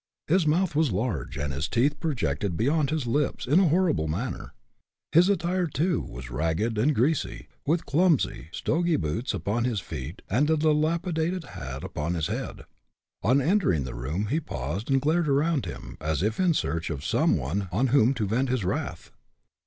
His 0.25 0.47
mouth 0.47 0.75
was 0.75 0.91
large, 0.91 1.37
and 1.37 1.53
his 1.53 1.67
teeth 1.67 1.99
projected 1.99 2.57
beyond 2.57 2.89
his 2.89 3.05
lips, 3.05 3.45
in 3.45 3.59
a 3.59 3.67
horrible 3.69 4.07
manner. 4.07 4.55
His 5.11 5.29
attire, 5.29 5.67
too, 5.67 6.01
was 6.01 6.31
ragged 6.31 6.75
and 6.79 6.95
greasy, 6.95 7.47
with 7.67 7.85
clumsy, 7.85 8.47
stogy 8.51 8.95
boots 8.95 9.31
upon 9.31 9.65
his 9.65 9.79
feet, 9.79 10.23
and 10.27 10.49
a 10.49 10.57
dilapidated 10.57 11.43
hat 11.53 11.83
upon 11.83 12.15
his 12.15 12.25
head. 12.33 12.63
On 13.21 13.39
entering 13.39 13.83
the 13.83 13.93
room, 13.93 14.25
he 14.29 14.39
paused 14.39 14.89
and 14.89 14.99
glared 14.99 15.29
around 15.29 15.67
him, 15.67 15.97
as 16.01 16.23
if 16.23 16.39
in 16.39 16.55
search 16.55 16.89
of 16.89 17.05
some 17.05 17.37
one 17.37 17.69
on 17.71 17.89
whom 17.93 18.15
to 18.15 18.25
vent 18.27 18.49
his 18.49 18.65
wrath. 18.65 19.11